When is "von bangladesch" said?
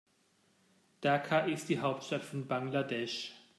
2.23-3.35